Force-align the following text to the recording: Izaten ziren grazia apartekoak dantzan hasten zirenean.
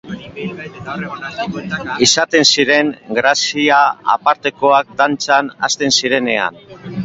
Izaten 2.07 2.49
ziren 2.57 2.89
grazia 3.19 3.83
apartekoak 4.17 4.93
dantzan 5.05 5.55
hasten 5.69 5.97
zirenean. 6.01 6.63